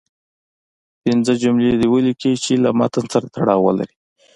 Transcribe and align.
پنځه 1.03 1.33
جملې 1.43 1.71
دې 1.79 1.87
ولیکئ 1.93 2.33
چې 2.43 2.53
له 2.63 2.69
متن 2.79 3.05
سره 3.13 3.27
تړاو 3.35 3.63
ولري. 3.65 3.95